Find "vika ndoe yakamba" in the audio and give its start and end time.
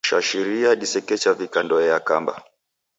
1.39-2.33